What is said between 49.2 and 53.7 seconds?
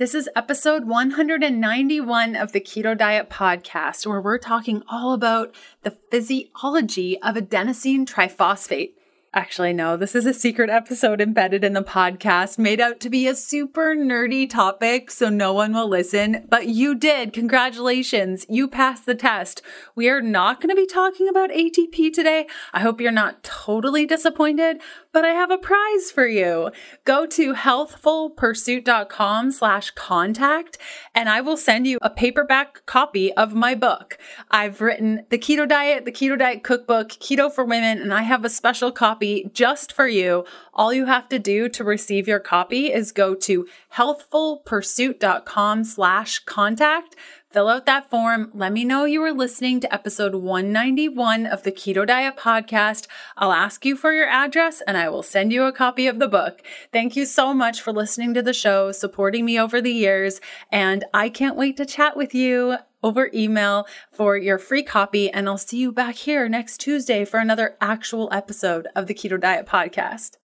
were listening to episode 191 of the Keto Diet Podcast. I'll